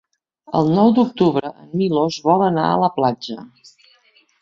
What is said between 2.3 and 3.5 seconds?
vol anar a la platja.